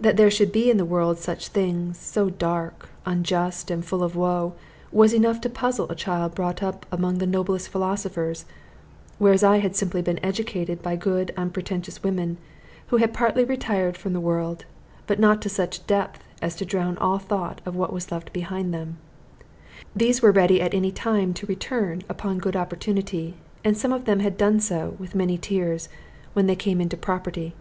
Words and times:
That 0.00 0.16
there 0.16 0.30
should 0.30 0.50
be 0.50 0.70
in 0.70 0.78
the 0.78 0.84
world 0.86 1.18
such 1.18 1.48
things, 1.48 1.98
so 1.98 2.30
dark, 2.30 2.88
unjust, 3.04 3.70
and 3.70 3.84
full 3.84 4.02
of 4.02 4.16
woe, 4.16 4.54
was 4.90 5.12
enough 5.12 5.42
to 5.42 5.50
puzzle 5.50 5.86
a 5.92 5.94
child 5.94 6.34
brought 6.34 6.62
up 6.62 6.86
among 6.90 7.18
the 7.18 7.26
noblest 7.26 7.68
philosophers; 7.68 8.46
whereas 9.18 9.44
I 9.44 9.58
had 9.58 9.76
simply 9.76 10.00
been 10.00 10.18
educated 10.24 10.80
by 10.80 10.96
good 10.96 11.34
unpretentious 11.36 12.02
women, 12.02 12.38
who 12.86 12.96
had 12.96 13.12
partly 13.12 13.44
retired 13.44 13.98
from 13.98 14.14
the 14.14 14.22
world, 14.24 14.64
but 15.06 15.20
not 15.20 15.42
to 15.42 15.50
such 15.50 15.76
a 15.76 15.82
depth 15.82 16.24
as 16.40 16.56
to 16.56 16.64
drown 16.64 16.96
all 16.96 17.18
thought 17.18 17.60
of 17.66 17.76
what 17.76 17.92
was 17.92 18.10
left 18.10 18.32
behind 18.32 18.72
them. 18.72 18.96
These 19.94 20.22
were 20.22 20.32
ready 20.32 20.62
at 20.62 20.72
any 20.72 20.92
time 20.92 21.34
to 21.34 21.46
return 21.46 22.04
upon 22.08 22.38
good 22.38 22.56
opportunity; 22.56 23.34
and 23.62 23.76
some 23.76 23.92
of 23.92 24.06
them 24.06 24.20
had 24.20 24.38
done 24.38 24.60
so, 24.60 24.96
with 24.98 25.14
many 25.14 25.36
tears, 25.36 25.90
when 26.32 26.46
they 26.46 26.56
came 26.56 26.80
into 26.80 26.96
property. 26.96 27.54